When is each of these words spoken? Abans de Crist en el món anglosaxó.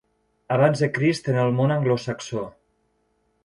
Abans 0.55 0.81
de 0.83 0.89
Crist 0.95 1.29
en 1.35 1.39
el 1.43 1.55
món 1.59 1.77
anglosaxó. 1.77 2.51